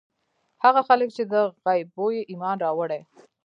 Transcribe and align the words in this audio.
هغه 0.63 0.81
خلک 0.87 1.09
چې 1.15 1.23
په 1.31 1.39
غيبو 1.65 2.05
ئې 2.15 2.21
ايمان 2.31 2.57
راوړی 2.65 3.01